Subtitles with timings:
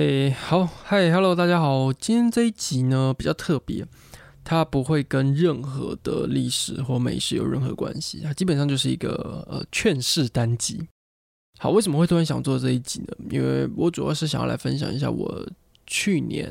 [0.00, 3.86] 诶，好，嗨，Hello，大家好，今天这一集呢比较特别，
[4.42, 10.88] 它不会跟任何的历史或美食有任何关系，它基本上就是一个呃劝世单集。
[11.58, 13.08] 好，为什么会突然想做这一集呢？
[13.28, 15.46] 因为我主要是想要来分享一下我
[15.86, 16.50] 去年，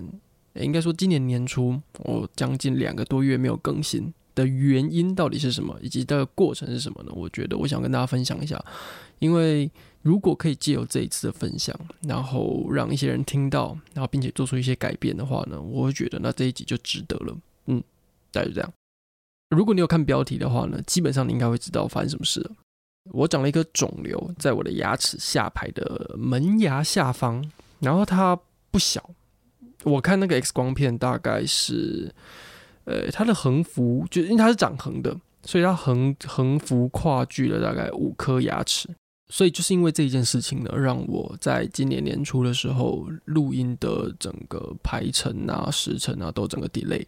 [0.53, 7.11] 应该说今年年初，我将近两个多月没有更新的原因到底是什么，以及的过程是什么呢？
[7.16, 8.63] 我觉得我想跟大家分享一下，
[9.17, 11.77] 因为如果可以借由这一次的分享，
[12.08, 17.38] 然后让一些人听到，然后并且做出一些改变的话呢，我会觉得那这一集就值得了。
[17.66, 17.83] 嗯，
[18.31, 18.73] 大概就这样。
[19.50, 22.52] 如果你有看标题的话呢，基本上你应该会知道发生什么事了。
[23.11, 27.44] 我长了一颗肿瘤，在我的牙齿下排的门牙下方，
[27.80, 28.39] 然后它
[28.72, 29.09] 不小。
[29.83, 32.14] 我看那个 X 光片，大概是，
[32.83, 38.88] 呃，它的横幅就因为它是长横的，所以它横横幅跨距了大概五颗牙齿。
[39.30, 47.05] 所以就是因为这一件事情呢，让我在今年年初的时候录音的整个排程啊、时程啊都整个 delay，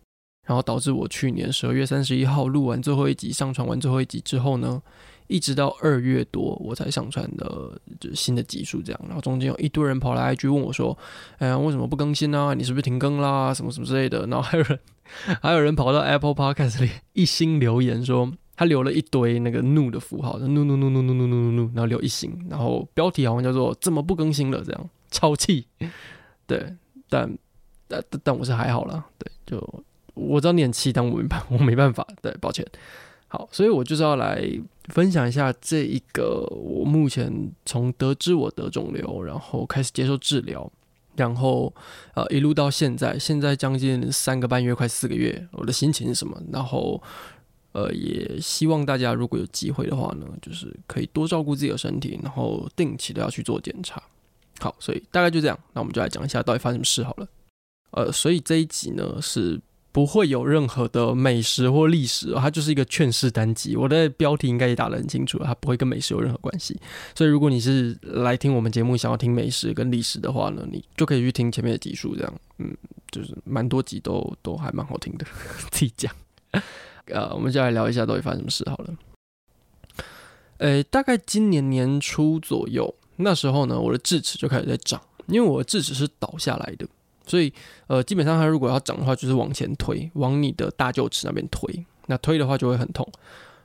[0.47, 4.81] 然后导致我去年十二月三十一号录完最后一集，上传完最后一集之后呢。
[5.27, 10.97] 一直到二月多，我才上传的就新的集数这样，然后中间有一堆人跑来 IG 问我说
[11.39, 12.53] ：“哎呀，为什么不更新啊？
[12.53, 13.53] 你是不是停更啦？
[13.53, 14.79] 什么什么之类的。”然后还有人
[15.41, 18.29] 还有人跑到 Apple Podcast 里一心留言说，
[18.61, 25.65] 他留了一堆那个怒的符号，怒怒怒怒怒怒怒怒怒，然后留一星，然后标题好像叫做“怎么不更新了”这样，超气。
[26.45, 26.71] 对，
[27.09, 27.35] 但
[27.87, 32.63] 但但我是还好啦，对，就我知道你很气，但我没办我没办法， 对，抱歉。
[33.29, 34.47] 好，所以我就是要来
[34.89, 40.71] 分享一下这一个我目前从得知我得肿瘤，然后开始接受治疗，
[41.15, 41.73] 然后
[42.13, 46.39] 呃一路到现在，现在将近三个半月，快四个月，我的心情是什么？
[46.51, 47.01] 然后
[47.73, 54.01] 呃也希望大家如果有机会的话呢，就是可以多照顾自己的身体，然后定期的要去做检查。
[54.59, 57.27] 好，所以大概就这样，那我们就来讲一下到底发生什么事好了。
[57.91, 59.59] 呃，所以这一集呢是。
[59.93, 63.75] 不会有任何的美食或历史，它就是一个劝世单集。
[63.75, 66.79] 我的标题应该也打得很清楚了，它不会跟美食有任何关系。
[67.13, 72.73] 所以如果你是来听我们节目，想要听美食跟历史的话呢，你就可以去听前面的集数，这样，嗯，
[73.11, 75.25] 就是蛮多集都都还蛮好听的，
[75.71, 76.09] 自己讲。
[77.13, 78.93] 呃，我们就来聊一下到底发生什么事好了。
[80.57, 86.87] 呃，大概今年年初左右，那时候呢，我的智齿就开始在长，因为我的智齿是倒下来的。
[87.25, 87.53] 所以，
[87.87, 91.85] 呃，基本上它如果要长的话，就是往前推，往你的大臼齿那边推。
[92.07, 93.07] 那推的话就会很痛。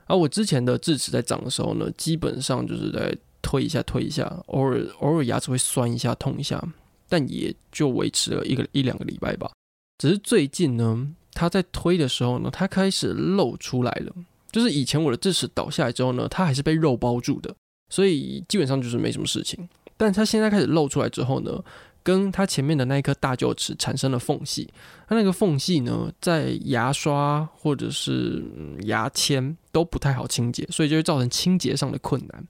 [0.05, 6.63] 而我之前的智齿在长的时候呢，基本上就是在推一下、推一下，偶尔偶尔牙齿会酸一下、痛一下，
[7.09, 9.51] 但也就维持了一个一两个礼拜吧。
[9.97, 14.11] 只是最近呢，它在推的时候呢，它开始露出来了。
[14.51, 17.53] 就是以前我的智齿倒下来之后呢，它还是被肉包住的，
[17.89, 19.69] 所以基本上就是没什么事情。
[19.95, 21.63] 但它现在开始露出来之后呢，
[22.01, 24.67] 跟它前面的那一颗大臼齿产生了缝隙，
[25.07, 28.43] 它那个缝隙呢，在牙刷或者是
[28.85, 32.47] 牙签都不太好清洁，所以就会造成清洁上的困难。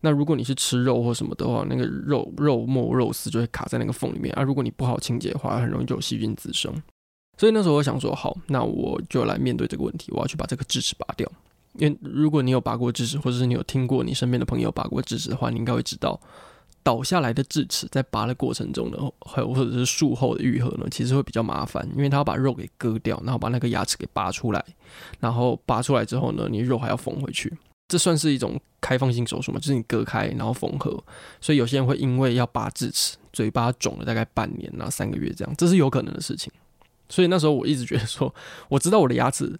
[0.00, 4.42] 那如果你是吃肉或什么的话，那个肉肉末肉丝就会卡在那个缝里面啊。
[4.42, 6.72] 如果你不好清洁的话，很容易就有细菌滋生。
[7.38, 11.26] 所以那时候我想说，好，那我就来面对这个问题，我要去把这个智齿拔掉。
[11.74, 16.20] 因为如果你有拔过智齿，或者是你有听过你身边的朋友拔过智齿的话，你应该会知道。
[16.82, 18.96] 倒下来的智齿在拔的过程中呢，
[19.26, 24.64] 还有或者是术后的愈合呢，其实会比较麻烦，因为它要把肉给割掉，然后把那个牙齿给拔出来，
[25.20, 27.52] 然后拔出来之后呢，你肉还要缝回去，
[27.88, 29.58] 这算是一种开放性手术嘛？
[29.58, 30.98] 就是你割开然后缝合，
[31.42, 36.50] 所以有些人会因为要拔智齿，嘴巴肿了大概半年啊三个月这样，这是有可能的事情。
[37.08, 38.34] 所以那时候我一直觉得说，
[38.68, 39.58] 我知道我的牙齿，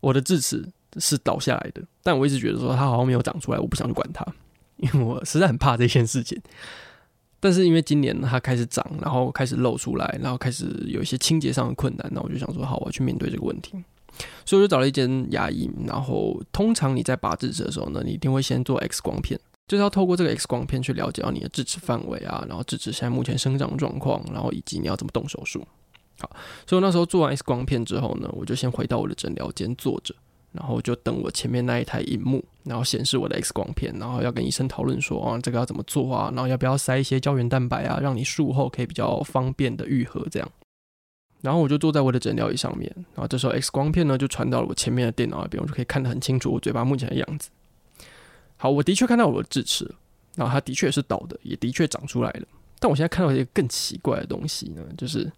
[0.00, 0.68] 我的智齿
[0.98, 4.26] 是倒下来的，但我一直觉得说它好像没有长出来，我不想去管它。
[4.76, 6.40] 因为我实在很怕这件事情，
[7.38, 13.72] 但是因为今年它开始长，然后开始露出来，然后开始有一些清洁上的困难，那我就想说，好，我要去面对这个问题，
[14.46, 15.70] 所以我就找了一间牙医。
[15.86, 19.38] 然后通常你在拔智齿的时候呢，你一定会先做 X 光片，
[19.68, 25.62] 就是要透过这个 X 光片去了解到你的智齿范围啊，然后智齿现在目前生长状况，然后以及你要怎么动手术。
[26.20, 26.30] 好，
[26.66, 30.14] 所以那时候做完 X 光片之后呢，我就先回到我的诊疗间坐着。
[30.52, 40.50] 然后就等我前面那一台荧幕，然后显示我的 X 光片，然后要跟医生讨论说啊，这个要怎么做啊，然后要不要塞一些胶原蛋白啊，让你术后可以比较方便的愈合这样。
[41.40, 47.48] 然后我就坐在我的诊疗椅上面，然后这时候 X 光片呢就传到了我前面的电脑那边，我就可以看得很清楚我嘴巴目前的样子。
[48.56, 49.88] 好，我的确看到我的智齿，
[50.34, 52.46] 然后它的确是倒的，也的确长出来了。
[52.80, 55.30] 但我现在看到一个更奇怪的东西呢，就是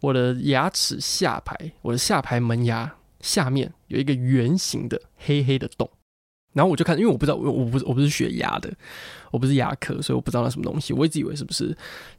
[0.00, 5.88] 我的牙齿下排，我的下排门牙下面有一个圆形的黑黑的洞。
[6.52, 8.68] 然后我就看，因为我不知道，我我不是我不是学牙的，
[9.30, 10.92] 我不是牙科，所以我不知道那什么东西。
[10.92, 11.68] 我一直以为是不是，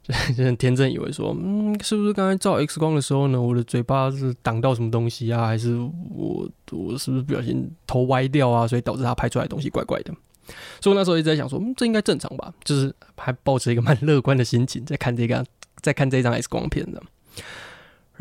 [0.34, 5.46] 就很天真以为说，嗯，是不是刚才照 X 光的时候呢，我的嘴巴是挡到什么东西啊？
[5.46, 8.66] 还是我我是不是不小心头歪掉啊？
[8.66, 10.14] 所以导致它拍出来的东西怪怪的。
[10.80, 12.54] 所以我那时候一直在想说，嗯，这应该正常吧？
[12.64, 15.44] 就是还抱着一个蛮乐观的心情在看这个，
[15.82, 17.02] 在看这张 X 光片的。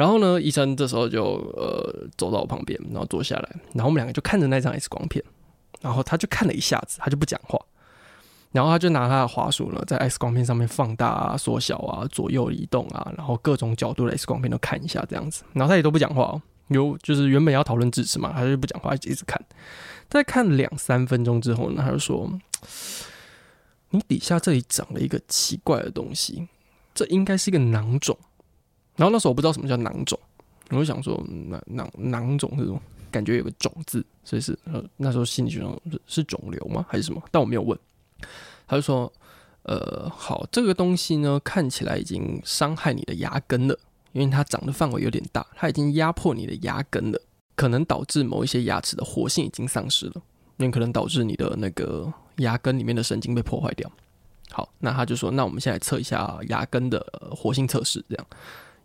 [0.01, 1.23] 然后呢，医生这时候就
[1.55, 5.23] 呃走到我旁边，然后坐下来，然后我们两个就看着那张 X 光片。
[5.79, 7.59] 然后他就看了一下子，他就不讲话。
[8.51, 15.43] 然后他就拿他的滑鼠呢，在 X 光片上面放大啊、缩小啊、左右移动啊，然后各种角度的 X 光片都看一下这样子。
[15.53, 19.39] 然后他也都不讲话哦，有就是原本要讨论智齿嘛，他就不讲话，一直看。
[20.09, 22.27] 在看两三分钟之后呢，他就说
[23.91, 26.47] ：“你底下这里长了一个奇怪的东西，
[26.95, 28.17] 这应该是一个囊肿。”
[28.95, 30.19] 然后那时候我不知道什么叫囊肿，
[30.69, 32.79] 我就想说：“囊囊囊肿这种。”
[33.11, 35.77] 感觉有个“肿”字，所以是呃那时候心里就想
[36.07, 37.21] 是肿瘤吗还是什么？
[37.29, 37.77] 但我没有问。
[38.65, 39.11] 他就说
[39.63, 43.77] ：“呃，好，这个东西呢看起来已经伤害你的牙根了，
[44.13, 47.19] 因为它长的范围有点大，它已经压迫你的牙根了，
[47.57, 50.13] 可能导致某一些牙齿的活性已经丧失了，
[50.55, 53.91] 因为可能导致你的那个牙根里面的神经被破坏掉。”
[54.51, 57.05] 好，那他就说：“那我们现在测一下牙根的
[57.35, 58.25] 活性测试，这样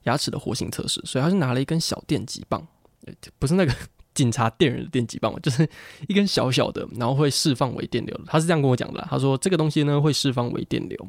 [0.06, 2.66] 牙齿的活性测试。”所以他是拿了一根小电极棒，
[3.38, 3.72] 不是那个。
[4.16, 5.68] 警察电人的电极棒，就是
[6.08, 8.18] 一根小小的，然后会释放微电流。
[8.26, 11.08] 他是这样跟我讲的，他说这个东西呢会释放微电流。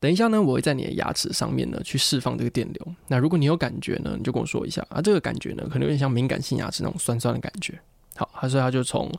[0.00, 2.94] 等一下呢，我会在你的牙齿上面呢去释放这个电流。
[3.08, 4.98] 那如果你有感觉呢，你就跟我说一下啊。
[5.02, 7.78] 这个感觉呢，可能有点像敏感性牙齿那种酸酸的感觉。
[8.16, 9.12] 好，他说他就从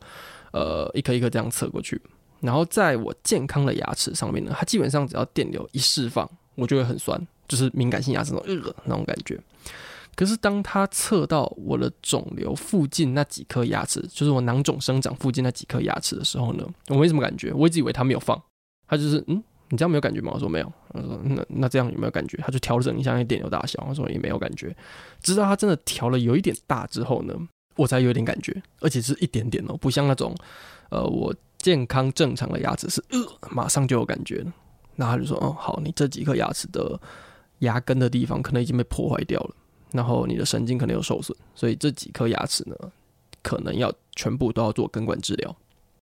[0.52, 2.02] 呃一颗一颗这样测过去，
[2.40, 9.38] 然后在我健康的牙齿上面呢，它基本上只要电流一释放，我就会很酸，就是敏感性牙齿那种呃那种感觉。
[10.16, 17.54] 可是当他测到我的肿瘤附近那几颗牙齿，就是我囊肿生长附近那几颗牙齿的时候呢，我没什么感觉。
[17.54, 18.42] 我一直以为他没有放，
[18.86, 20.32] 他就是嗯，你这样没有感觉吗？
[20.34, 20.74] 我说没有。
[20.94, 22.38] 他说那那这样有没有感觉？
[22.42, 23.82] 他就调整一下那电流大小。
[23.88, 24.76] 我说也没有感觉。
[25.22, 27.34] 直到他真的调了有一点大之后呢，
[27.78, 30.36] 我才有点感觉，而且是一点点哦，不像那种
[30.90, 33.20] 呃我健康正常的牙齿是呃
[33.52, 34.52] 马上就有感觉了。
[34.98, 37.00] 那他就说哦好，你这几颗牙齿的
[37.60, 39.56] 牙根的地方可能已经被破坏掉了。
[39.92, 42.76] 然后你的神经可能有受损，所以这几颗牙齿呢，
[43.42, 45.56] 可能要全部都要做根管治疗。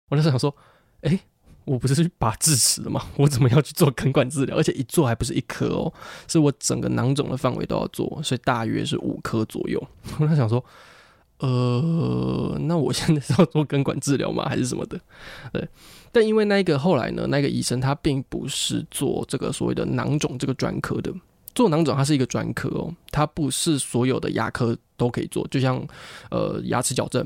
[0.09, 0.55] 我就想说，
[1.01, 1.19] 哎，
[1.65, 3.03] 我不是去拔智齿的吗？
[3.17, 4.55] 我怎么要去做根管治疗？
[4.55, 5.91] 而且一做还不是一颗哦，
[6.27, 9.81] 是我整个囊肿的范围都要做，所以大约是五颗左右。
[10.19, 10.63] 我在想说，
[11.39, 14.45] 呃，那我现在是要做根管治疗吗？
[14.47, 14.99] 还是什么的？
[15.51, 15.67] 对，
[16.11, 21.11] 但因为那个后来呢，那个医生他并不是做这个所谓的囊肿这个专科的。
[21.53, 25.47] 做囊肿它是一个专科哦，它不是所有的牙科都可以做。
[25.49, 25.85] 就像
[26.29, 27.25] 呃牙齿矫正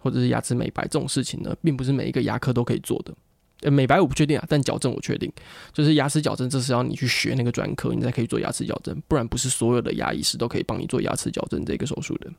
[0.00, 3.14] 或者是牙齿美白这种事情呢，并不是每一个牙科都可以做的。
[3.62, 5.32] 呃，美白我不确定啊，但矫正我确定。
[5.72, 12.30] 就是牙齿矫正，这是要你去学那个专科，你才可以做牙齿矫正，不然不是所有的牙医师都可以帮你做牙齿矫正这个手术的。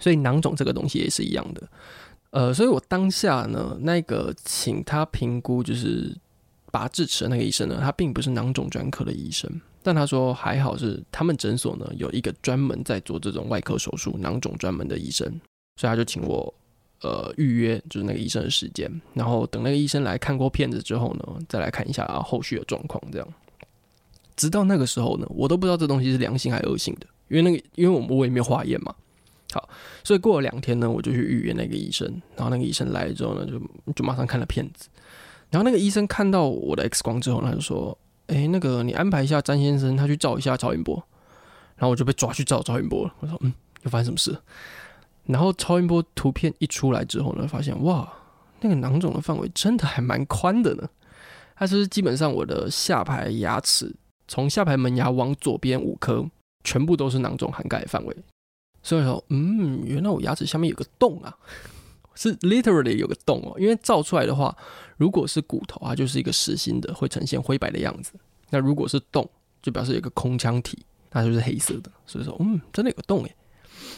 [0.00, 1.68] 所以囊肿这个东西也是一样的。
[2.30, 6.14] 呃，所以我当下呢，那个请他评估就是
[6.70, 9.50] 拔智齿的那个医生呢，他并不是囊肿专科的医生。
[9.84, 15.28] 但他说还好是他们诊所呢有一个专门在做这种外科手术囊肿专门的医生，
[15.76, 16.52] 所以他就请我
[17.02, 22.98] 呃预约就是那个医生的时间，然后等那个医生来看过片子之后呢，再来看一下后续的状况。
[23.12, 23.28] 这样，
[24.36, 28.94] 直到那个时候呢，我都不知道这东西是良性还是恶性的，因为那个因为我们我也没有化验嘛。
[29.52, 29.68] 好，
[30.02, 33.60] 所以过了两天呢，我就去预约那个医生，然后那个医生来了之后呢，就
[33.92, 34.88] 就马上看了片子，
[35.50, 37.98] 然后那个医生看到我的 X 光之后，他就说。
[38.26, 40.96] 哎、那个你安排一下詹先生，他去照一下超音波，
[41.76, 43.14] 然后我就被抓去照超音波了。
[43.20, 43.52] 我说，嗯，
[43.82, 44.36] 又发生什么事？
[45.24, 48.12] 然后超音波图片一出来之后呢，发现哇，
[48.60, 50.88] 那个囊肿的范围真的还蛮宽的呢。
[51.56, 53.94] 它是基本上我的下排牙齿，
[54.26, 56.26] 从下排门牙往左边五颗，
[56.64, 58.16] 全部都是囊肿涵盖的范围。
[58.82, 61.36] 所以说，嗯，原来我牙齿下面有个洞啊。
[62.14, 64.56] 是 literally 有个洞哦，因为照出来的话，
[64.96, 68.12] 如果是骨头，它就是一个实心的，会呈现灰白的样子。
[68.50, 69.28] 那如果是洞，
[69.62, 70.78] 就表示有一个空腔体，
[71.12, 71.90] 那就是黑色的。
[72.06, 73.34] 所以说，嗯，真的有个洞诶。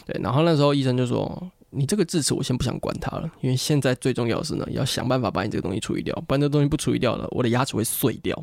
[0.05, 8.35] 对，然后那时候医生就说：“你这个智齿我先不想管它了，因为现在最重要的是呢，要想办法把你这个东西处理掉，不然这东西不处理掉了，我的牙齿会碎掉。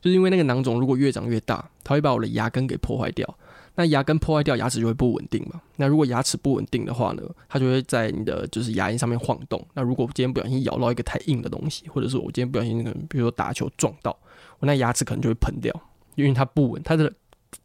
[0.00, 3.38] 就是因为那个囊肿如果越长越大，它会把我的牙根给破坏掉。
[3.76, 5.60] 那牙根破坏掉，牙齿就会不稳定嘛。
[5.76, 9.64] 那如果牙齿不稳定的话呢，它就会在你的就是牙龈上面晃动。
[9.74, 14.10] 那如果我今天不小心咬到一个太硬的东西，或者是我今天不小心可能，比如说打球撞到，
[14.58, 15.72] 我那牙齿可能就会喷掉，
[16.14, 17.12] 因为它不稳，它的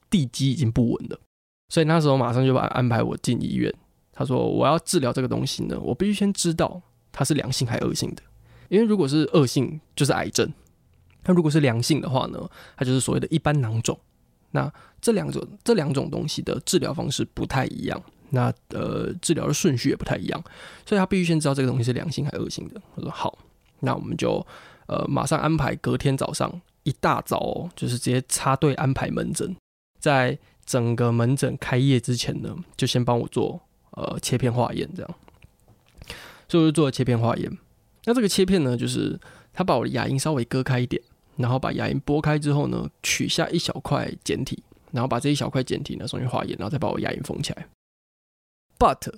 [0.09, 1.17] 地基已经不稳了。
[1.69, 3.73] 所以那时候马上就把安排我进医院。
[4.11, 6.81] 他说我要治疗这个东西呢，我必须先知道
[7.13, 8.21] 它是良性还是恶性的。
[8.67, 10.47] 因为如果是恶性，就是癌症；
[11.23, 13.97] 那如果是良性的话呢，它就是所谓的一般囊肿。
[14.51, 20.43] 那这两种这两种东西的治疗方式不太一样，那呃治疗的顺序也不太一样，
[20.85, 22.81] 所以他必须先知道这个东西是良性还是恶性的。
[22.95, 23.37] 我说好，
[23.79, 24.45] 那我们就
[24.87, 29.55] 呃马上安排隔天早上一大早哦，就是直接插队安排门诊，
[29.99, 33.59] 在整个门诊开业之前呢，就先帮我做
[33.91, 35.15] 呃切片化验，这样，
[36.47, 37.57] 所以我就做了切片化验。
[38.05, 39.19] 那这个切片呢，就是
[39.53, 41.01] 他把我的牙龈稍微割开一点，
[41.41, 47.67] 然后把牙龈剥开之后呢，取下一小块简体，然后把这一小块简体呢送去化验，然后再把我牙龈缝起来。
[48.77, 49.13] But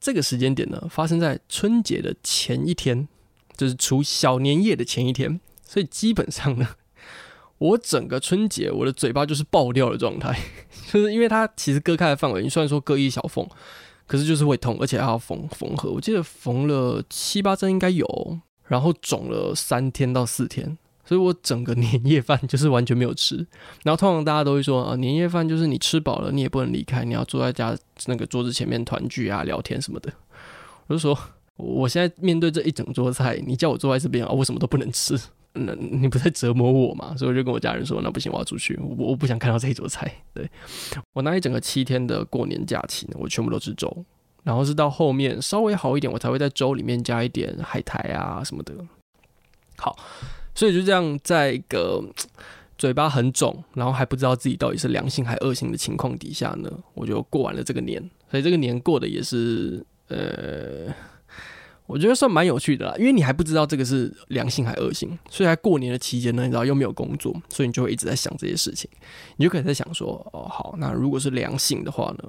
[0.00, 3.08] 这个时间点呢，发生在春节的前一天，
[3.56, 6.68] 就是除小年夜的前一天，所以基本上呢，
[7.58, 10.38] 我整个春节我的嘴巴就是爆掉的状态，
[10.92, 13.48] 就是因为它其实割开的范围，你虽然说割一小缝。
[14.06, 15.88] 可是就是会痛，而且还要缝缝合。
[15.88, 20.76] 我记得缝了七八针应该有，然后肿了三天到四天，
[21.10, 23.34] 所以我整个 年夜饭就是完全没有吃。
[23.82, 27.76] 然后通常大家都会说啊，年夜饭就是你吃饱了，你也不能离开，你要坐在家
[28.06, 30.12] 那个桌子前面团聚啊、聊天什么的。
[30.86, 31.18] 我就说，
[31.56, 35.18] 我现在面对这一整桌菜，你叫我坐在这边啊，我什么都不能吃。
[35.54, 37.12] 那你不在折磨我嘛？
[37.16, 40.08] 所以我就跟我家人说，那不行，我要出去，我我不想看到这一桌菜。
[40.32, 40.48] 对，
[41.12, 44.04] 我那一整个七天的过年假期呢，我全部都吃粥，
[44.44, 48.72] 然后是到后面稍微好一点，我才会在粥里面加一点海苔啊什么的。
[49.76, 49.96] 好，
[50.54, 52.02] 所以就这样，在一个
[52.78, 58.02] 嘴巴很肿，然后还不知道自己到底是良性还恶性的情况底下呢，我就过完了这个年。
[58.30, 60.92] 所以这个年过得也是呃。
[61.86, 68.88] 我觉得算蛮有趣的啦，因为你还不知道这个是良性还恶性，所以在过年的期间呢，你知道又没有工作，所以你就会一直在想这些事情，
[69.38, 72.28] 你就可以在想说，哦，好，那如果是良性的话呢，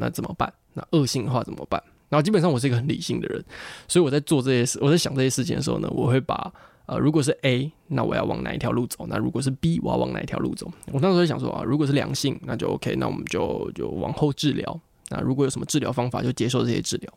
[0.00, 0.52] 那怎么办？
[0.72, 1.80] 那恶性的话怎么办？
[2.08, 3.44] 然后基本上我是一个很理性的人，
[3.86, 6.52] 所以我在做这些事，我在想这些事情的时候呢，我会把
[6.86, 9.06] 呃，如果是 A，那我要往哪一条路走？
[9.08, 10.66] 那如果是 B，我要往哪一条路走？
[10.92, 14.80] 我那时候在想说啊，如果是良性，那就 OK，那我们就就往后治疗。
[15.08, 17.12] 那如果有什么治疗方法，就接受这些治疗。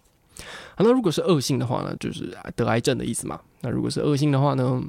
[0.76, 3.40] 好，那如果是恶性的话呢，就是得癌症的意思嘛。
[3.62, 4.82] 那如果是恶性的话呢，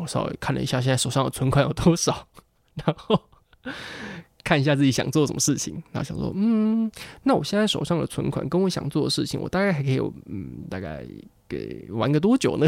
[0.00, 2.26] 我稍微看了一下，现在手上的存款有多少，
[2.86, 3.20] 然后
[4.42, 5.74] 看一下自己想做什么事情。
[5.92, 6.90] 然后想说，嗯，
[7.24, 11.04] 那我现在手上的存款跟我想做的事情，我大概还可以有，嗯，大概
[11.48, 12.66] 给玩个多久呢？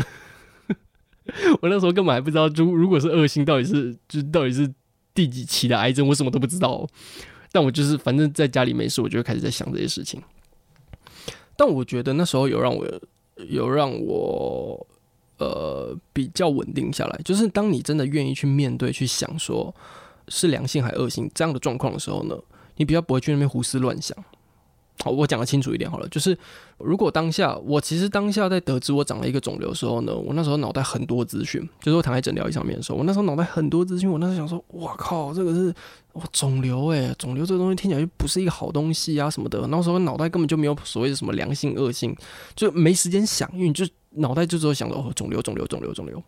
[1.63, 4.71] 我那时候根本还不知道，如如果是恶性，到底是就到底是
[5.15, 6.87] 第几期的癌症，我什么都不知道。
[7.51, 10.21] 但我就是反正在家里没事，我就会开始在想这些事情。
[11.57, 12.87] 但我觉得那时候有让我
[13.49, 14.87] 有让我
[15.39, 19.75] 呃比较稳定下来，就是当你真的愿意去面对、去想说
[20.29, 22.37] 是良性还恶性这样的状况的时候呢，
[22.77, 24.17] 你比较不会去那边胡思乱想。
[25.05, 26.35] 好，我讲的清楚一点好了，就是
[26.79, 35.75] 如果当下我其实当下在得知我长了一个肿瘤的时候呢，我那时候脑袋很多资讯，就是我躺在诊疗椅上面的时候，我那时候脑袋很多资讯，我那时候想说，哇靠，这个是
[36.15, 42.17] 哇肿瘤诶，肿瘤这个东西听起来就不是一个好东西啊什么的，那时候脑袋根本就没有所谓的什么良性恶性，
[42.57, 46.23] 就没时间想，因为你就脑袋就只有想着哦肿瘤肿瘤肿瘤肿瘤。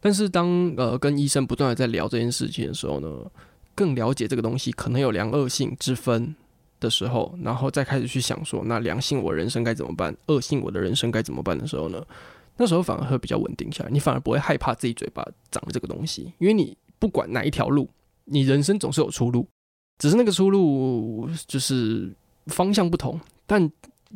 [0.00, 3.08] 但是当呃跟医生不断的在聊这件事情的时候呢，
[3.74, 6.34] 更了解这个东西可能有良恶性之分。
[6.84, 10.14] 的时候，然后再开始去想说，那良性我人生该怎么办？
[10.26, 12.04] 恶性我的人生该怎么办的时候呢？
[12.56, 17.88] 那时候反而会比较稳定下来，你反而不会害怕自己嘴巴长这个东西，因为你不管哪一条路，
[18.26, 19.48] 你人生总是有出路，
[19.98, 22.14] 只是那个出路就是
[22.46, 23.68] 方向不同，但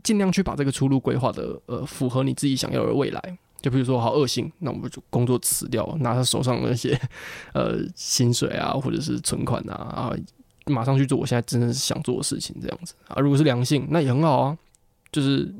[0.05, 3.39] 尽量去把这个出路规划的呃符合你自己想要的未来。
[3.61, 6.97] 就比如说好恶性，那我们就工作辞掉，拿他手上那些
[7.55, 10.13] 呃薪水啊，或者是存款啊啊。
[10.69, 13.21] 马上去做我现在真的是想做的事情，这样子啊。
[13.21, 14.59] 如果是良性，那也很好啊，
[15.11, 15.53] 就是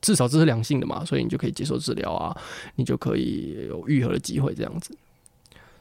[0.00, 2.36] 至少这是良性的嘛，所以你就可以接受治疗啊，
[2.76, 4.96] 你就可以有愈合的机会，这样子。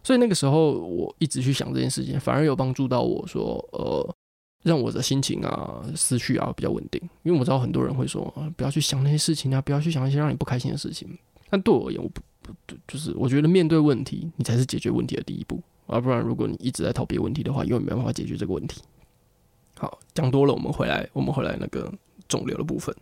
[0.03, 4.15] 所以那个时候我一直去想这件事情，反而有帮助到我说，呃，
[4.63, 7.01] 让我的心情啊、思绪啊比较稳定。
[7.23, 11.09] 因为我知道很多人会说，不要去想那些事情啊，不要去想一些让你不开心的事情。
[11.49, 15.61] 但对我而言，我不不就是我觉得面对问题，你才是解决问题的第一步。
[15.89, 18.81] 要不然，如果你一直在逃避问题的话，永远没办法解决这个问题。
[19.77, 21.91] 好，讲多了，我们回来，我们回来那个
[22.27, 22.95] 肿瘤的部分。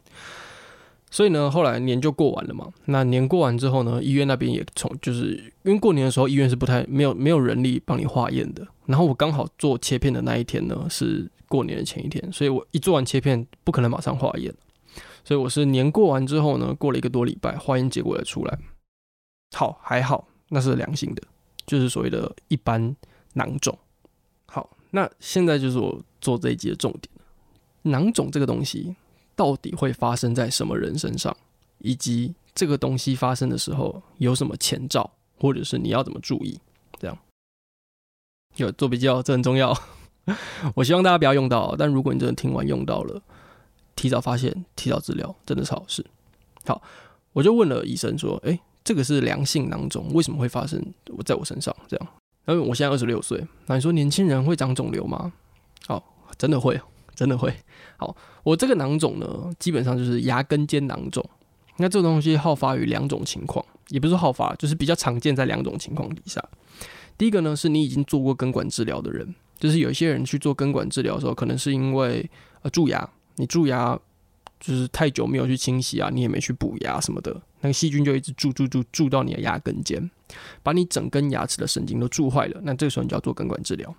[1.10, 2.70] 所以呢，后来年就过完了嘛。
[2.86, 8.68] 那年过完之后呢，医院那边也从，就是因为过年的时候，医院是不太没有没有人力帮你化验的。
[8.86, 14.54] 然后我刚好做切片的那一天呢，是过年的前一天，所以我一做完切片，不可能马上化验，
[15.24, 18.60] 所以我是年过完之后呢，过了一个多礼拜，化验结果才出来。
[19.56, 21.24] 好，还好，那是良性的，
[21.66, 22.96] 就是所谓的一般
[23.34, 23.78] 囊肿。
[24.46, 27.10] 好，那现在就是我做这一集的重点，
[27.84, 28.96] 囊肿这个东西
[29.36, 31.36] 到底会发生在什么人身上，
[31.80, 36.60] 以及这个东西发生的时候有什么前兆，或者是你要怎么注意？
[37.00, 37.18] 这样，
[38.56, 39.78] 有做比较，这很重要。
[40.76, 43.22] 我希望大家不要用到，但如果你真的听完用到了，
[43.96, 46.06] 提早发现、提早治疗，真的是好事。
[46.66, 46.82] 好，
[47.34, 48.60] 我就问了医生说：“诶。
[48.86, 52.08] 这个是良性囊肿，为什么会发生我在我身上这样？
[52.48, 55.34] 因为我现在二十六岁，那你说年轻人会长肿瘤吗？
[55.88, 56.80] 好，真的会，
[57.16, 57.52] 真的会。
[57.98, 61.28] 好，我这个囊肿呢，基本上就是牙根尖囊肿。
[61.78, 66.40] 那这个东西好发于两种情况，也不是好发，就是比较常见在两种情况底下。
[67.18, 72.30] 第一个呢，是你已经做过根管治疗的人，就是有一些人去做根管治疗的时候，可能是因为
[72.62, 74.00] 呃蛀牙，你蛀牙。
[74.66, 80.10] 就是太久没有去清洗啊，你也没去补牙什么的，那个细菌就一直蛀蛀蛀蛀到你的牙根尖，
[80.64, 82.60] 把你整根牙齿的神经都蛀坏了。
[82.64, 83.96] 那这个时候你就要做根管治疗。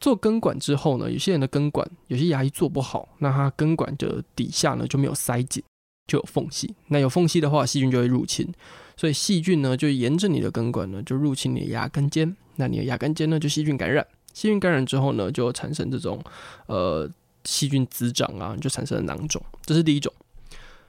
[0.00, 5.62] 做根管之后呢，有些人的根管有些牙医做不好，那它根管的底下呢就没有塞紧，
[6.06, 6.74] 就有缝隙。
[6.86, 8.50] 那有缝隙的话，细菌就会入侵，
[8.96, 16.24] 所以细菌呢就沿着你的根管呢就入侵你的牙根尖，那你的牙根尖呢就细菌感染，细菌感染之后呢就产生这种
[16.66, 17.10] 呃。
[17.46, 20.12] 细菌滋长啊，就产生了囊肿，这是第一种。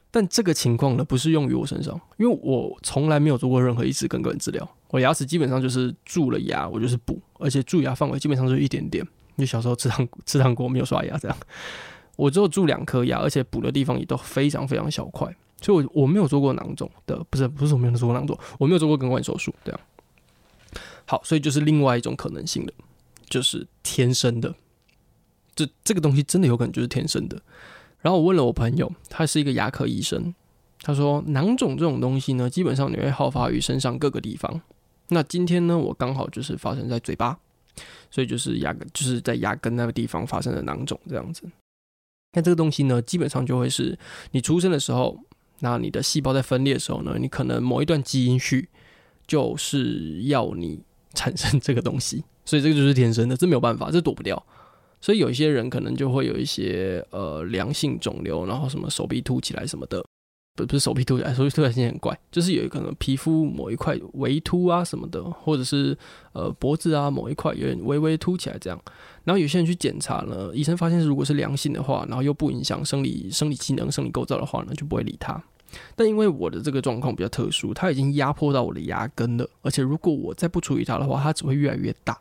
[0.10, 4.68] 但这个情况呢，不是用于我身上，因为我从来没有做过任何一次根管治疗。
[4.90, 9.06] 我牙齿基本上就是蛀了牙，我就是补，而且蛀牙范围基本上就一点点。
[9.36, 11.38] 因为小时候吃糖吃糖果没有刷牙这样，
[12.16, 15.28] 我只有蛀两颗牙，而且补的地方也都非常非常小块，
[15.62, 19.80] 所以我我没有做过囊肿的，不是不是我没有做过囊肿，我没有做过根管手术这样。
[21.06, 22.74] 好，所以就是另外一种可能性的，
[23.30, 24.56] 就是天生的。
[25.58, 27.42] 这这个东西真的有可能就是天生的。
[28.00, 30.34] 然后我问了我朋友，他是一个牙科医生，
[30.82, 34.62] 他说囊肿这种东西呢，基本上你会好发于身上各个地方。
[35.10, 37.40] 那今天呢，我刚好就是发生在嘴巴，
[38.12, 41.44] 所以就是牙根，就是在牙根那个地方发生的囊肿这样子。
[42.34, 43.98] 那这个东西呢，基本上就会是
[44.32, 45.20] 你出生的时候，
[45.60, 48.70] 那你的细胞在分裂的时候呢，你可能某一段基因序
[49.26, 50.80] 就是要你
[51.16, 54.46] 产生这个东西，所以这个就是天生的，这没有办法，这躲不掉。
[55.00, 60.04] 所以有一些人可能就会有一些呃良性肿瘤，然后什么手臂凸起来什么的，
[60.56, 65.98] 不不是手臂凸起来，手臂凸起来现在很怪，就是有可能皮肤某一块微凸啊什么的，或者是
[66.34, 68.82] 呃脖子啊某一块有点微微凸起来这样。
[69.24, 75.42] 然后有些人去检查呢，医生发现如果是良性的话，然后又不影响生理生理机能、生理构造的话呢，就不会理他。
[75.96, 82.18] 但因为我的这个状况比较特殊，它已经压迫到我的牙根了，而且如果我再不处理它的话，它只会越来越大。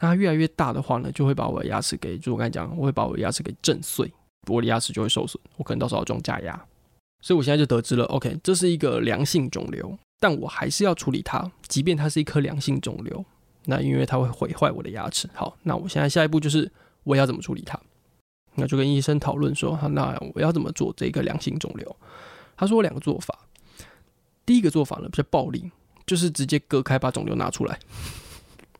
[0.00, 4.12] 那它越来越大的话呢，就会把我的牙齿给，就我刚才讲，我会把我的牙齿给震碎，
[4.46, 6.64] 我的牙齿就会受损，我可能到时候要装假牙。
[7.20, 13.24] 所以我现在就得知了，OK，这是一个良性肿瘤，但我还是要处理它，即便它是一颗良性肿瘤，
[13.64, 15.28] 那因为它会毁坏我的牙齿。
[15.34, 16.70] 好，那我现在下一步就是
[17.02, 17.78] 我要怎么处理它？
[18.54, 21.96] 那就跟医生讨论说，那我要怎么做这个良性肿瘤？
[22.56, 23.36] 他说我两个做法，
[24.46, 25.70] 第一个做法呢比较暴力，
[26.06, 27.78] 就是直接割开把肿瘤拿出来。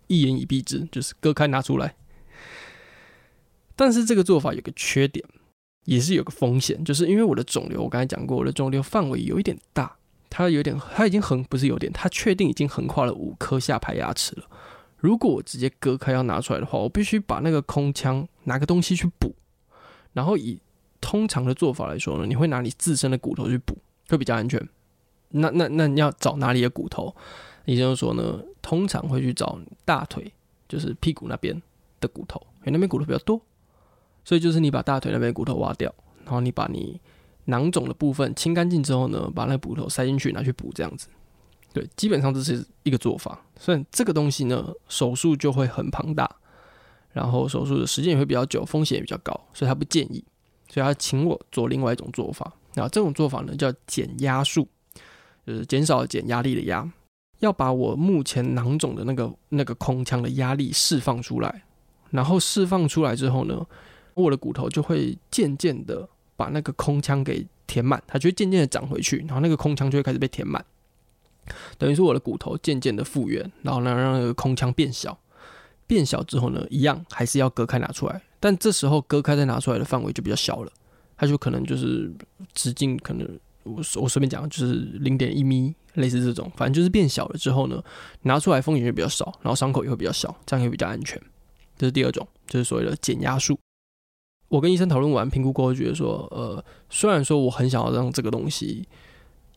[0.09, 1.95] 一言以蔽之，就是割开拿出来。
[3.77, 5.25] 但是这个做法有个缺点，
[5.85, 9.97] 也是有个风险，就是因为我的肿瘤，我刚才讲过，我的肿瘤范围有一点大，
[10.29, 14.45] 它有点，它已经横，不是有点，它确定已经横跨了五颗下排牙齿了。
[14.97, 19.37] 如果我直接割开要拿出来的话，我必须把那个空腔拿个东西去补，
[20.13, 20.59] 然后以
[21.01, 24.61] 通常的做法来说呢，你会拿你自身的骨头去补，会比较安全。
[25.29, 27.15] 那那那你要找哪里的骨头？
[27.69, 30.33] 医生说呢，通常会去找大腿，
[30.67, 31.61] 就是屁股那边
[32.01, 33.39] 的骨头，因为那边骨头比较多，
[34.25, 36.99] 所以就是你把大腿那边骨头挖掉，然后你把你
[37.45, 41.09] 囊肿的部分清干净之后呢，把那个骨头塞进去拿去补，这样子。
[41.75, 43.39] 对，基本上这是一个做法。
[43.59, 46.29] 所以这个东西呢，手术就会很庞大，
[47.13, 50.25] 然后手术的时间也会比较久，风险也比较高，所以他不建议。
[50.71, 52.51] 所以他请我做另外一种做法。
[52.75, 54.67] 那这种做法呢，叫减压术，
[55.47, 56.91] 就是减少减压力的压。
[57.41, 61.63] 要把我目前囊肿的那个那个空腔的压力释放出来，
[62.11, 63.65] 然后释放出来之后呢，
[64.15, 70.65] 我的骨头就会渐渐的把那个空腔给填满，它就会渐渐的长回去，然后那个空腔就会开始被填满，
[71.79, 75.17] 等于说我的骨头渐渐的复原，然后呢让那个空腔变小，
[75.87, 80.73] 变小之后呢，一样还是要割开拿出来，但这时候割开再拿出来的范围就比较小了，
[81.17, 82.13] 它就可能就是
[82.53, 85.73] 直径可能我我随便讲就是零点一米。
[85.99, 87.83] 类似这种，反正就是变小了之后呢，
[88.23, 91.21] 拿出来风险就比较少，然后伤口也会比较小，这样也比较安全。
[91.77, 93.59] 这是第二种，就是所谓的减压术。
[94.49, 98.89] 我跟医生讨论完评估过后，觉得说，呃，虽然说我很想要让这个东西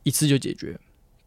[0.03, 0.77] 一次就解决，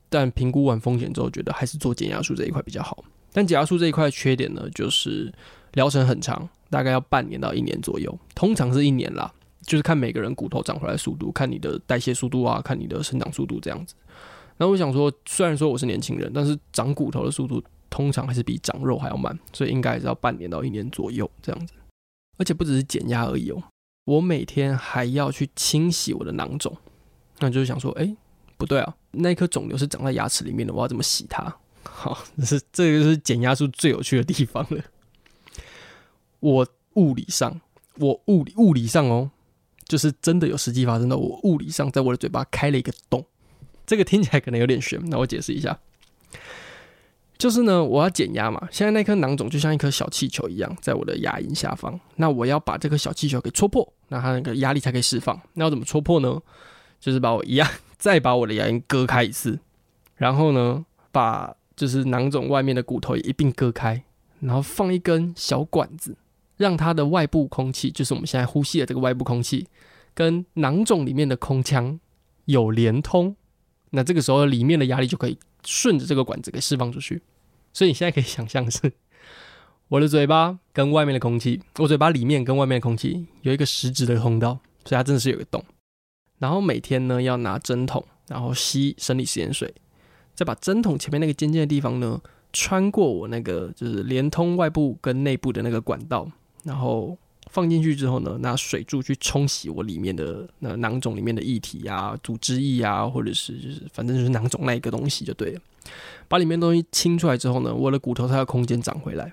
[0.08, 3.02] 但评估完风险之后，觉得还是做减压术这一块比较好。
[3.32, 5.32] 但减压术这一块缺点呢，就是
[5.72, 9.32] 疗程很长，大概要半年到一年左右，通常是一年啦，
[9.66, 13.94] 就是看每个人骨头长回来的速度，看你的代谢速度啊，看你的生长速度这样子。
[14.56, 21.74] 然后我想说，虽然说我是年轻人，但是长骨头的速度通常还是比长肉还要慢，所以应该是要半年到一年左右这样子。
[22.36, 23.62] 而且不只是减压而已哦，
[24.04, 26.76] 我每天还要去清洗我的囊肿。
[27.38, 28.16] 那就是想说，哎，
[28.56, 31.56] 不对啊，那颗肿瘤是长在牙齿里面的，我要怎么洗它？
[31.82, 34.82] 好，这是这个就是减压术最有趣的地方了。
[36.40, 37.60] 我物理上，
[37.98, 39.30] 我物理物理上哦，
[39.86, 41.16] 就是真的有实际发生的。
[41.16, 43.24] 我物理上在我的嘴巴开了一个洞，
[43.86, 45.78] 这个听起来可能有点悬，那我解释一下。
[47.36, 48.68] 就是呢，我要减压嘛。
[48.70, 51.98] 现在那颗囊肿就像一颗小气球一样，在我的牙龈下方。
[52.16, 55.38] 那我要把这颗小气球给戳破，那它那个压力才可以释放。
[55.54, 56.40] 那要怎么戳破呢？
[57.00, 57.68] 就是把我一样，
[57.98, 59.58] 再把我的牙龈割开一次，
[60.16, 64.04] 然后呢，把就是囊肿外面的骨头也一并割开，
[64.40, 66.16] 然后放一根小管子，
[66.56, 69.66] 让它的外部空气，就是我们现在呼吸的这个外部空气，
[70.14, 71.98] 跟囊肿里面的空腔
[72.46, 73.36] 有连通。
[73.94, 75.38] 那这个时候里面的压力就可以。
[75.66, 77.22] 顺着这个管子给释放出去，
[77.72, 78.92] 所以你现在可以想象是
[79.88, 85.64] 我的嘴巴跟外面的空气，我嘴巴里面跟外面的空气有一个实质的通道，所以它真的是有个洞。
[86.38, 89.72] 然后每天呢要拿针筒，然后吸生理食盐水，
[90.34, 92.20] 再把针筒前面那个尖尖的地方呢
[92.52, 96.30] 穿过我那个就是连通外部跟内部的那个管道，
[96.64, 97.16] 然后。
[97.54, 105.60] 放进去之后呢，拿水柱去冲洗我里面的那囊肿里面的液体啊、组织液啊，或者是就是反正就是囊肿那一个东西就对了。
[106.26, 109.32] 把里面东西清出来之后呢，我的骨头才有空间长回来。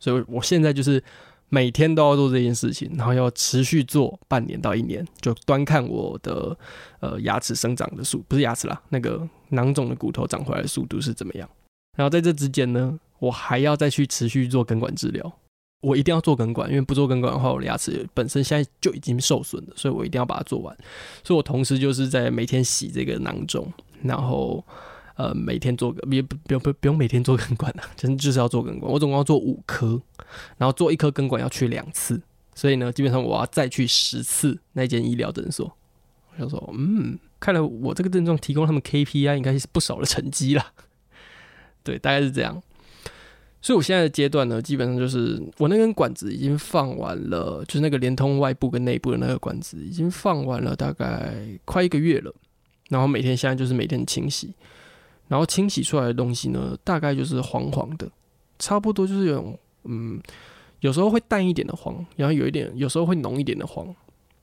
[0.00, 1.02] 所以我现在就是
[1.50, 6.56] 每天都要做这件事情，然后要持续做半年到一年，就端看我的
[7.00, 11.46] 呃牙齿生长的速，不是牙齿啦，那个囊肿的骨头长回来的速度是怎么样。
[11.96, 15.30] 然后在这之间呢，我还要再去持续做根管治疗。
[15.80, 20.76] 我一定要做根管，因为不做根管的话，我的牙齿本身现在就已经受损了，所以我一定要把它做完。
[21.22, 24.64] 所以我同时就是在每天洗这个囊肿，然后
[25.14, 28.90] 呃每天做个，也不不用不不用每天做根管了，真就是要做根管。
[28.90, 30.00] 我总共要做五颗，
[30.56, 32.20] 然后做一颗根管要去两次，
[32.54, 35.72] 所以呢，基本上我要再去十次那间医疗诊所。
[36.36, 40.72] 我就说，嗯，看来我这个症状提供他们 KPI 应该是不少的成绩啦。
[41.84, 42.60] 对，大概是这样。
[43.60, 52.32] 所以我现在的阶段呢，基本上就是我那根管子已经放完了，就是那个连通外部跟内部的那个管子已经放完了，大概快一个月了。
[52.88, 54.54] 然后每天现在就是每天清洗，
[55.26, 58.08] 然后清洗出来的东西呢，大概就是黄黄的，
[58.58, 60.18] 差不多就是有嗯，
[60.80, 63.94] 有时候会淡一点的黄，然后有一点，有时候会浓一点的黄。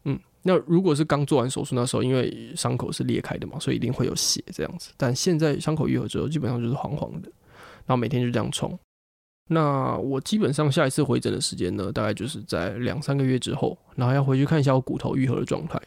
[0.03, 4.91] 嗯，那如果是刚做完手术那时候，因为伤口是裂开的嘛，所以一定会有血这样子。
[4.97, 7.29] 但现在伤口愈合之后，基本上就是黄黄的，
[7.85, 8.77] 然后每天就这样冲。
[9.47, 15.79] 那我基本上下一次回诊的时间呢，大概就是在两三个月之后，然后要回去看一下我骨头愈合的状态。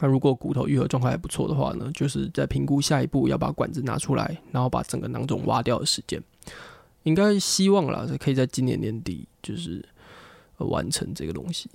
[0.00, 6.22] 那如果骨头愈合状态还不错的话呢，就是在评估下一步要把管子拿出来，然后把整个囊肿挖掉的时间。
[7.02, 9.84] 应该希望啦，可以在今年年底就是
[10.58, 11.68] 完成这个东西。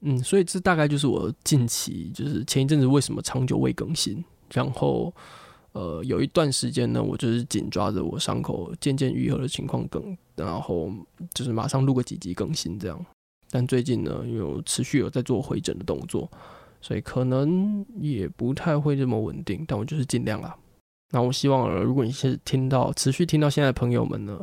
[0.00, 5.14] 嗯，所以这大概就是我近期就是前一阵子为什么长久未更新，然后。
[5.74, 10.88] 呃，有一段时间呢，我就是紧抓着我伤口渐渐愈合的情况更，然后
[11.34, 13.06] 就是马上录个几集更新这样。
[13.50, 16.30] 但最近呢，有持续有在做回诊的动作，
[16.80, 19.64] 所以可能也不太会这么稳定。
[19.66, 20.56] 但我就是尽量啦。
[21.10, 24.40] 那我希望，如果你是听到持续听到现在的朋友们呢，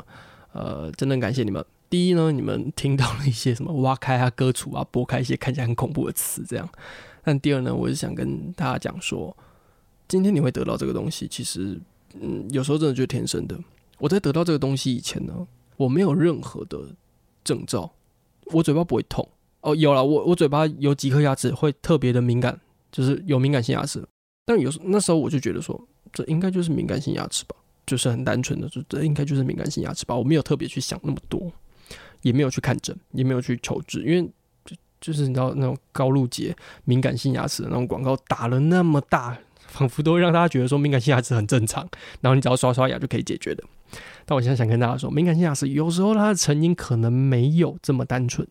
[0.52, 1.65] 呃，真的感谢你们。
[1.89, 6.70] 第一呢，你们听到了一些什么挖开啊、割除啊、剥开一些看起来很恐怖的词这样。
[7.24, 9.34] 但第二呢，我是想跟大家讲说。
[10.12, 11.80] 今天你会得到这个东西，其实，
[12.19, 13.58] 嗯，有时候真的就是天生的。
[13.97, 15.47] 我在得到这个东西以前呢，
[15.78, 16.78] 我没有任何的
[17.45, 17.89] 征兆，
[18.47, 19.26] 我嘴巴不会痛。
[19.62, 22.60] 哦，有了，我我嘴巴有几颗牙齿会特别的敏感，
[22.91, 24.06] 就是有敏感性牙齿。
[24.45, 30.13] 但有时那时候我就觉得说，这应该就是敏感性牙齿吧，就是很单纯的，就这应该就是敏感性牙齿吧。
[30.13, 31.50] 我没有特别去想那么多，
[32.21, 34.30] 也没有去看诊，也没有去求治，因为
[34.65, 39.39] 就就是你知道那种高露洁敏感性牙齿的那种广告打了那么大。
[39.71, 41.88] 仿佛都会让大家觉得说敏感性牙齿很正常，
[42.19, 43.63] 然后你只要刷刷牙就可以解决的。
[44.25, 48.47] 但我现在想跟大家说，敏感性牙齿有时候它的成因可能没有这么单纯，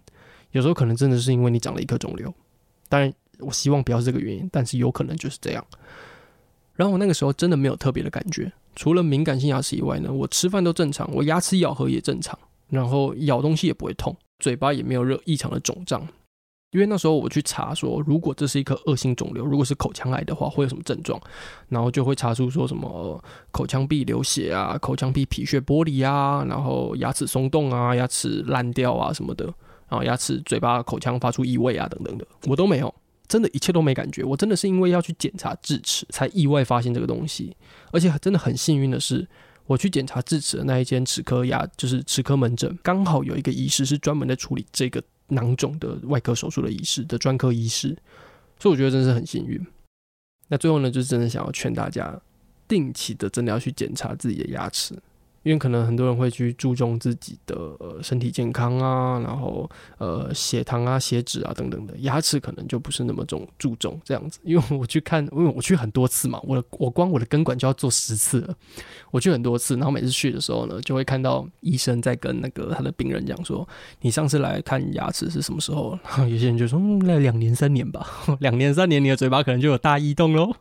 [0.52, 2.32] 有时候可能真的是因为你长了一颗肿瘤。
[2.88, 5.64] 当然，我希望不要是这个原因，但是有可能就是这样。
[6.74, 16.06] 然后我那个时候真的没有特别的感觉，除了敏感性牙齿以外呢，我吃饭都正常，我牙齿咬合也正常，然后咬东西也不会痛，嘴巴也没有任异常的肿胀。
[16.72, 21.20] 因为那时候我去查说，如果这是一颗恶性肿瘤，如果是口腔癌的话，会有什么症状？
[21.68, 29.46] 然后就会查出说什么口腔壁流血啊，口腔壁皮屑剥离啊，然后牙齿松动啊，牙齿烂掉啊什么的，
[29.88, 32.94] 然后牙齿、嘴巴、口腔发出异味啊等等的，我都没有，
[33.26, 34.22] 真的一切都没感觉。
[34.22, 37.56] 我真的是因为要去检查智齿，才意外发现这个东西，
[37.90, 39.28] 而且真的很幸运的是，
[39.66, 45.02] 我去检查智齿的那一间齿科牙，就是齿科门诊，刚好有一个医师是专门在处理这个。
[45.30, 47.96] 囊肿的外科手术的医师的专科医师，
[48.58, 49.60] 所以我觉得真是很幸运。
[50.48, 52.20] 那最后呢，就是真的想要劝大家，
[52.68, 54.94] 定期的真的要去检查自己的牙齿。
[55.42, 57.56] 因为可能很多人会去注重自己的
[58.02, 64.38] 身体健康啊，然后呃血糖啊、血脂啊等等的，牙齿可能就不是那么重注重这样子。
[64.42, 68.54] 因为我去看， 因为 我去很多次嘛，我的我光我的根管就要做十次了，
[69.10, 73.66] 我去很多次，然后每次去的时候呢，就会看到医生在跟那个他的病人讲说
[74.02, 78.06] ：“你上次来看牙齿是什么时候？”然后有些人就说：“嗯，来两年三年吧，
[78.40, 80.54] 两年三年你的嘴巴可能就有大异动喽。”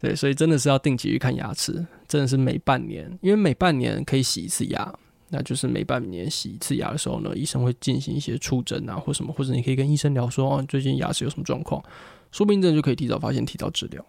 [0.00, 4.92] 对，所以真的是要定期去看牙齿，真的是每半年，因为每半年可以洗一次牙，
[5.30, 11.82] 那就是每半年洗一次牙的时候呢，医生会进行一些触诊啊，或什么，或者你可以跟医生聊说，哦，最近牙齿有什么状况，
[12.30, 14.04] 说不定真的就可以提早发现，提早治疗。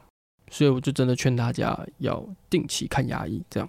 [0.51, 3.67] 所以我就真的劝大家要定期看牙医，这样。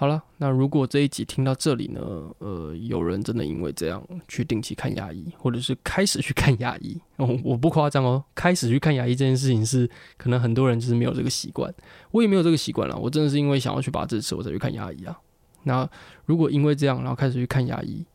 [0.00, 2.00] 好了，那如果这一集听到这里呢，
[2.38, 11.74] 呃，有人真的因为这样去定期看牙医，或者是开始去看牙医， 哦，我不夸张哦，开始去看牙医这件事情是可能很多人就是没有这个习惯，
[12.12, 15.18] 我也没有这个习惯了，我真的是因为想要去拔智齿，我才去看牙医啊。
[15.64, 15.90] 那
[16.26, 18.06] 如果因为这样，然后开始去看牙医，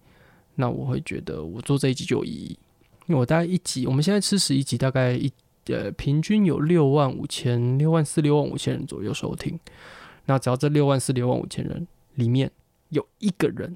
[0.55, 2.57] 那我会觉得我做这一集就有意义，
[3.07, 5.29] 因为我大概一集，我们现在吃十一集，大概一
[5.65, 9.59] 呃平均有六万五千、六万四、六万五千人左右收听。
[10.25, 12.51] 那只要这六万四六万五千人里面
[12.89, 13.75] 有一个人，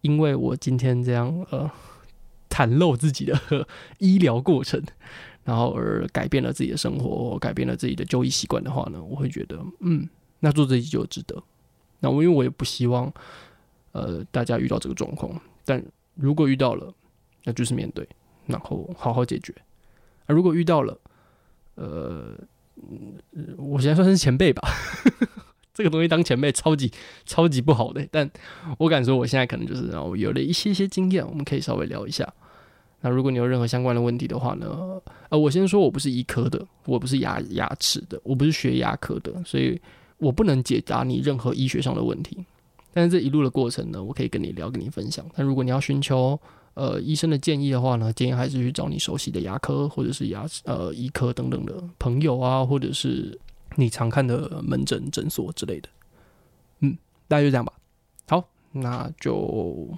[0.00, 1.70] 因为我今天这样呃
[2.48, 3.66] 袒露自己的
[3.98, 4.82] 医疗过程，
[5.44, 10.08] 然后而改变了自己的生活，改变了自己的就医习惯的话呢，我会觉得嗯，
[10.40, 11.42] 那做这一集就值得。
[12.00, 13.12] 那我因为我也不希望
[13.92, 15.82] 呃大家遇到这个状况，但
[16.14, 16.92] 如果遇到了，
[17.44, 18.06] 那就是面对，
[18.46, 19.54] 然后好好解决。
[20.26, 20.98] 而如果遇到了，
[21.76, 22.38] 呃，
[23.56, 24.68] 我现在算是前辈吧。
[25.78, 26.90] 这个东西当前辈超级
[27.24, 28.28] 超级不好的，但
[28.78, 32.28] 我敢说我现在可能就是然后有了一些些经验，我们可以稍微聊一下。
[33.00, 34.66] 那如果你有任何相关的问题的话呢，
[35.28, 39.80] 呃，我先说我不是医科的，我不是牙牙齿的，我不是学牙科的，所以
[40.16, 42.36] 我不能解答你任何医学上的问题。
[42.92, 45.24] 但是这一路的过程呢，我可以跟你聊，跟你分享。
[45.36, 46.36] 但如果你要寻求
[46.74, 53.38] 呃医生的建议的话呢，建议还是去找你熟悉的牙科或者是牙呃医科等等的朋友啊，或者是。
[53.76, 55.88] 你常看的门诊诊所之类的，
[56.80, 57.72] 嗯，大概就这样吧。
[58.28, 59.96] 好，那就。